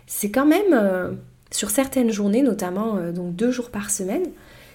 [0.08, 1.12] c'est quand même euh,
[1.52, 4.24] sur certaines journées, notamment euh, donc deux jours par semaine,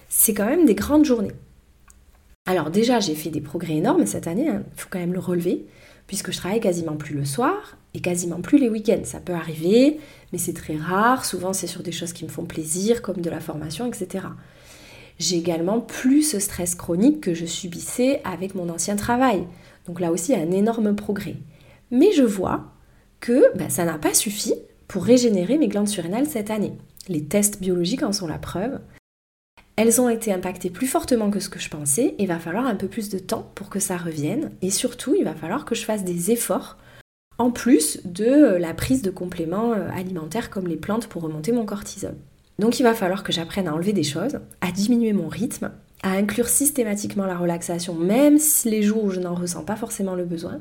[0.08, 1.32] c'est quand même des grandes journées.
[2.46, 5.18] Alors déjà j'ai fait des progrès énormes cette année, il hein, faut quand même le
[5.18, 5.66] relever,
[6.06, 9.04] puisque je travaille quasiment plus le soir et quasiment plus les week-ends.
[9.04, 9.98] Ça peut arriver,
[10.32, 13.28] mais c'est très rare, souvent c'est sur des choses qui me font plaisir, comme de
[13.28, 14.22] la formation, etc
[15.18, 19.46] j'ai également plus ce stress chronique que je subissais avec mon ancien travail.
[19.86, 21.36] Donc là aussi, un énorme progrès.
[21.90, 22.72] Mais je vois
[23.20, 24.54] que ben, ça n'a pas suffi
[24.88, 26.72] pour régénérer mes glandes surrénales cette année.
[27.08, 28.80] Les tests biologiques en sont la preuve.
[29.76, 32.66] Elles ont été impactées plus fortement que ce que je pensais et il va falloir
[32.66, 34.52] un peu plus de temps pour que ça revienne.
[34.62, 36.76] Et surtout, il va falloir que je fasse des efforts
[37.38, 41.66] en plus de la prise de compléments euh, alimentaires comme les plantes pour remonter mon
[41.66, 42.14] cortisol.
[42.58, 46.10] Donc il va falloir que j'apprenne à enlever des choses, à diminuer mon rythme, à
[46.12, 50.60] inclure systématiquement la relaxation, même les jours où je n'en ressens pas forcément le besoin,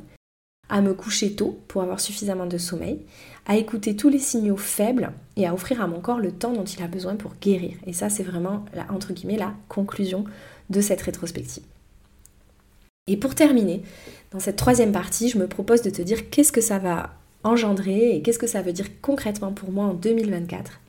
[0.69, 2.99] à me coucher tôt pour avoir suffisamment de sommeil,
[3.45, 6.63] à écouter tous les signaux faibles et à offrir à mon corps le temps dont
[6.63, 7.75] il a besoin pour guérir.
[7.85, 10.25] Et ça, c'est vraiment, la, entre guillemets, la conclusion
[10.69, 11.63] de cette rétrospective.
[13.07, 13.83] Et pour terminer,
[14.31, 17.11] dans cette troisième partie, je me propose de te dire qu'est-ce que ça va
[17.43, 20.79] engendrer et qu'est-ce que ça veut dire concrètement pour moi en 2024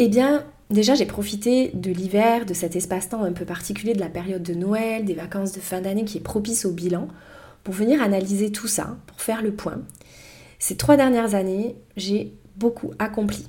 [0.00, 4.08] eh bien, déjà, j'ai profité de l'hiver, de cet espace-temps un peu particulier de la
[4.08, 7.08] période de Noël, des vacances de fin d'année qui est propice au bilan,
[7.68, 9.82] pour venir analyser tout ça, pour faire le point.
[10.58, 13.46] Ces trois dernières années, j'ai beaucoup accompli.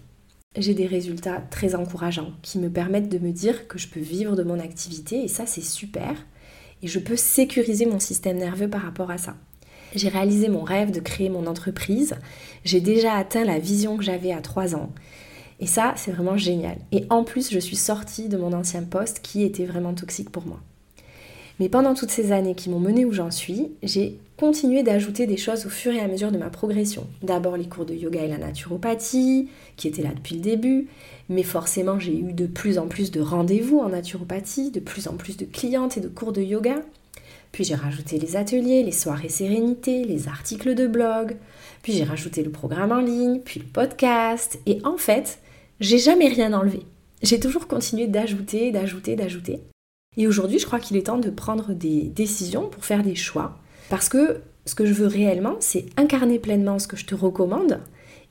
[0.58, 4.36] J'ai des résultats très encourageants qui me permettent de me dire que je peux vivre
[4.36, 6.18] de mon activité et ça c'est super.
[6.82, 9.38] Et je peux sécuriser mon système nerveux par rapport à ça.
[9.96, 12.16] J'ai réalisé mon rêve de créer mon entreprise.
[12.66, 14.92] J'ai déjà atteint la vision que j'avais à trois ans.
[15.62, 16.76] Et ça, c'est vraiment génial.
[16.92, 20.46] Et en plus, je suis sortie de mon ancien poste qui était vraiment toxique pour
[20.46, 20.60] moi.
[21.60, 25.36] Mais pendant toutes ces années qui m'ont menée où j'en suis, j'ai continué d'ajouter des
[25.36, 27.06] choses au fur et à mesure de ma progression.
[27.22, 30.88] D'abord les cours de yoga et la naturopathie, qui étaient là depuis le début,
[31.28, 35.16] mais forcément j'ai eu de plus en plus de rendez-vous en naturopathie, de plus en
[35.16, 36.78] plus de clientes et de cours de yoga.
[37.52, 41.36] Puis j'ai rajouté les ateliers, les soirées sérénité, les articles de blog,
[41.82, 45.40] puis j'ai rajouté le programme en ligne, puis le podcast, et en fait,
[45.82, 46.84] j'ai jamais rien enlevé.
[47.22, 49.60] J'ai toujours continué d'ajouter, d'ajouter, d'ajouter.
[50.18, 53.58] Et aujourd'hui, je crois qu'il est temps de prendre des décisions pour faire des choix.
[53.90, 57.80] Parce que ce que je veux réellement, c'est incarner pleinement ce que je te recommande.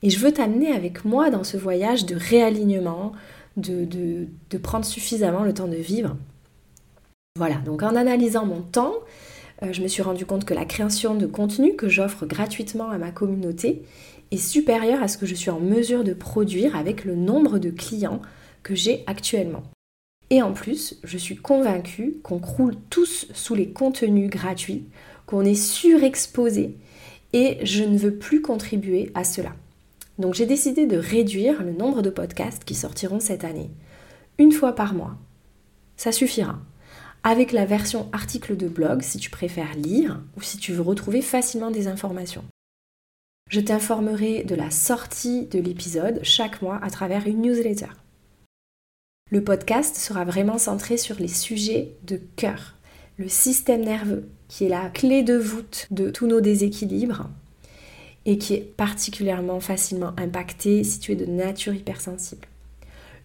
[0.03, 3.11] Et je veux t'amener avec moi dans ce voyage de réalignement,
[3.57, 6.15] de, de, prendre suffisamment le temps de vivre.
[7.37, 8.93] Voilà, donc en analysant mon temps,
[9.63, 12.97] euh, je me suis rendu compte que la création de contenu que j'offre gratuitement à
[12.97, 13.83] ma communauté
[14.31, 17.69] est supérieure à ce que je suis en mesure de produire avec le nombre de
[17.69, 18.21] clients
[18.63, 19.63] que j'ai actuellement.
[20.29, 24.85] Et en plus, je suis convaincue qu'on croule tous sous les contenus gratuits,
[25.25, 26.75] qu'on est surexposé
[27.33, 29.53] et je ne veux plus contribuer à cela.
[30.17, 33.69] Donc j'ai décidé de réduire le nombre de podcasts qui sortiront cette année.
[34.37, 35.15] Une fois par mois.
[35.97, 36.59] Ça suffira.
[37.23, 41.21] Avec la version article de blog si tu préfères lire ou si tu veux retrouver
[41.21, 42.45] facilement des informations.
[43.49, 47.87] Je t'informerai de la sortie de l'épisode chaque mois à travers une newsletter.
[49.31, 52.75] Le podcast sera vraiment centré sur les sujets de cœur,
[53.17, 57.29] le système nerveux, qui est la clé de voûte de tous nos déséquilibres
[58.25, 62.47] et qui est particulièrement facilement impacté si tu es de nature hypersensible.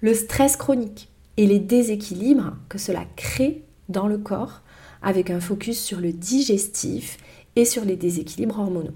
[0.03, 4.61] Le stress chronique et les déséquilibres que cela crée dans le corps
[5.01, 7.17] avec un focus sur le digestif
[7.57, 8.95] et sur les déséquilibres hormonaux.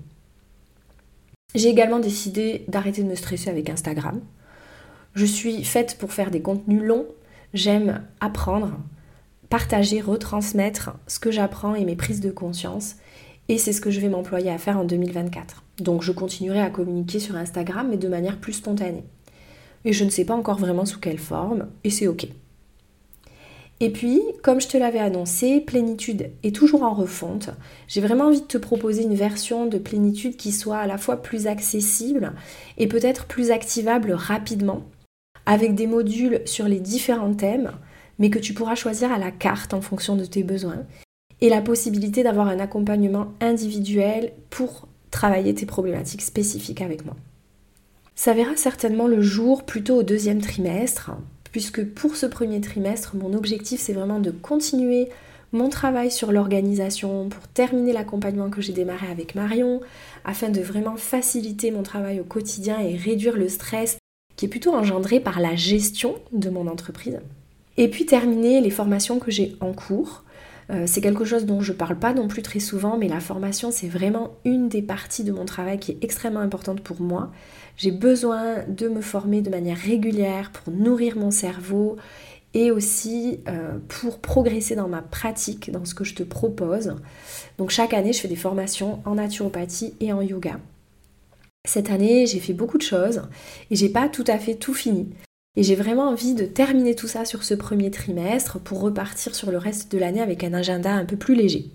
[1.54, 4.20] J'ai également décidé d'arrêter de me stresser avec Instagram
[5.14, 7.06] je suis faite pour faire des contenus longs.
[7.54, 8.78] J'aime apprendre,
[9.48, 12.96] partager, retransmettre ce que j'apprends et mes prises de conscience.
[13.48, 15.62] Et c'est ce que je vais m'employer à faire en 2024.
[15.78, 19.04] Donc je continuerai à communiquer sur Instagram, mais de manière plus spontanée.
[19.84, 22.28] Et je ne sais pas encore vraiment sous quelle forme, et c'est ok.
[23.80, 27.50] Et puis, comme je te l'avais annoncé, Plénitude est toujours en refonte.
[27.86, 31.22] J'ai vraiment envie de te proposer une version de Plénitude qui soit à la fois
[31.22, 32.32] plus accessible
[32.76, 34.82] et peut-être plus activable rapidement
[35.48, 37.72] avec des modules sur les différents thèmes,
[38.18, 40.84] mais que tu pourras choisir à la carte en fonction de tes besoins,
[41.40, 47.16] et la possibilité d'avoir un accompagnement individuel pour travailler tes problématiques spécifiques avec moi.
[48.14, 51.12] Ça verra certainement le jour plutôt au deuxième trimestre,
[51.50, 55.08] puisque pour ce premier trimestre, mon objectif c'est vraiment de continuer
[55.52, 59.80] mon travail sur l'organisation pour terminer l'accompagnement que j'ai démarré avec Marion,
[60.26, 63.97] afin de vraiment faciliter mon travail au quotidien et réduire le stress
[64.38, 67.18] qui est plutôt engendré par la gestion de mon entreprise.
[67.76, 70.22] Et puis terminer les formations que j'ai en cours.
[70.70, 73.18] Euh, c'est quelque chose dont je ne parle pas non plus très souvent, mais la
[73.18, 77.32] formation, c'est vraiment une des parties de mon travail qui est extrêmement importante pour moi.
[77.76, 81.96] J'ai besoin de me former de manière régulière pour nourrir mon cerveau
[82.54, 86.94] et aussi euh, pour progresser dans ma pratique, dans ce que je te propose.
[87.58, 90.60] Donc chaque année, je fais des formations en naturopathie et en yoga.
[91.68, 93.20] Cette année, j'ai fait beaucoup de choses
[93.70, 95.10] et j'ai pas tout à fait tout fini.
[95.54, 99.50] Et j'ai vraiment envie de terminer tout ça sur ce premier trimestre pour repartir sur
[99.50, 101.66] le reste de l'année avec un agenda un peu plus léger.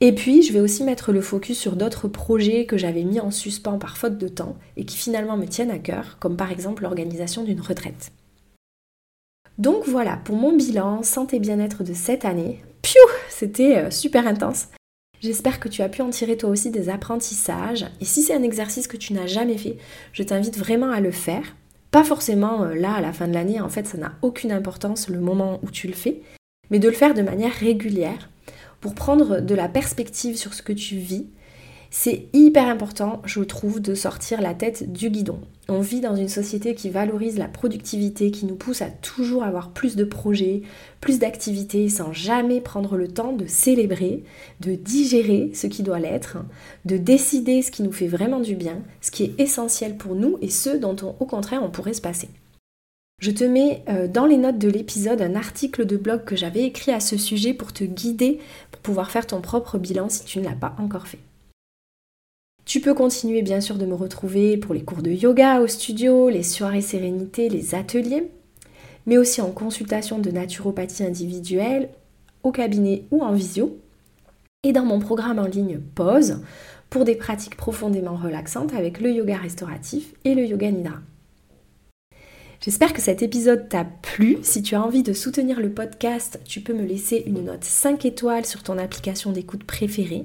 [0.00, 3.30] Et puis, je vais aussi mettre le focus sur d'autres projets que j'avais mis en
[3.30, 6.84] suspens par faute de temps et qui finalement me tiennent à cœur, comme par exemple
[6.84, 8.12] l'organisation d'une retraite.
[9.58, 12.64] Donc voilà pour mon bilan santé bien-être de cette année.
[12.80, 14.68] Piou C'était euh, super intense.
[15.24, 17.86] J'espère que tu as pu en tirer toi aussi des apprentissages.
[18.02, 19.78] Et si c'est un exercice que tu n'as jamais fait,
[20.12, 21.56] je t'invite vraiment à le faire.
[21.90, 25.08] Pas forcément euh, là à la fin de l'année, en fait ça n'a aucune importance
[25.08, 26.20] le moment où tu le fais,
[26.68, 28.28] mais de le faire de manière régulière
[28.82, 31.24] pour prendre de la perspective sur ce que tu vis
[31.96, 35.38] c'est hyper important, je trouve, de sortir la tête du guidon.
[35.68, 39.70] On vit dans une société qui valorise la productivité, qui nous pousse à toujours avoir
[39.70, 40.62] plus de projets,
[41.00, 44.24] plus d'activités, sans jamais prendre le temps de célébrer,
[44.58, 46.38] de digérer ce qui doit l'être,
[46.84, 50.36] de décider ce qui nous fait vraiment du bien, ce qui est essentiel pour nous
[50.42, 52.28] et ce dont au contraire on pourrait se passer.
[53.20, 56.64] Je te mets euh, dans les notes de l'épisode un article de blog que j'avais
[56.64, 58.40] écrit à ce sujet pour te guider
[58.72, 61.20] pour pouvoir faire ton propre bilan si tu ne l'as pas encore fait.
[62.64, 66.30] Tu peux continuer bien sûr de me retrouver pour les cours de yoga au studio,
[66.30, 68.30] les soirées sérénité, les ateliers,
[69.06, 71.90] mais aussi en consultation de naturopathie individuelle,
[72.42, 73.78] au cabinet ou en visio,
[74.62, 76.40] et dans mon programme en ligne Pause
[76.88, 80.96] pour des pratiques profondément relaxantes avec le yoga restauratif et le yoga nidra.
[82.62, 84.38] J'espère que cet épisode t'a plu.
[84.40, 88.06] Si tu as envie de soutenir le podcast, tu peux me laisser une note 5
[88.06, 90.24] étoiles sur ton application d'écoute préférée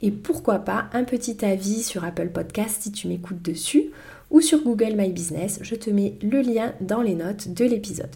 [0.00, 3.90] et pourquoi pas un petit avis sur Apple Podcast si tu m'écoutes dessus
[4.30, 5.58] ou sur Google My Business.
[5.62, 8.14] Je te mets le lien dans les notes de l'épisode.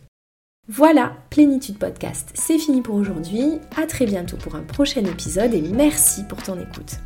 [0.69, 3.59] Voilà, Plénitude Podcast, c'est fini pour aujourd'hui.
[3.77, 6.99] À très bientôt pour un prochain épisode et merci pour ton écoute.